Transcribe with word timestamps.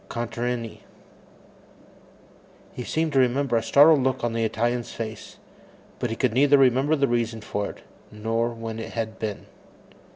Contarini. 0.09 0.79
He 2.73 2.83
seemed 2.83 3.13
to 3.13 3.19
remember 3.19 3.55
a 3.55 3.61
startled 3.61 4.01
look 4.01 4.23
on 4.23 4.33
the 4.33 4.43
Italian's 4.43 4.91
face, 4.91 5.37
but 5.99 6.09
he 6.09 6.15
could 6.15 6.33
neither 6.33 6.57
remember 6.57 6.95
the 6.95 7.07
reason 7.07 7.39
for 7.41 7.69
it 7.69 7.81
nor 8.11 8.49
when 8.49 8.79
it 8.79 8.93
had 8.93 9.19
been. 9.19 9.45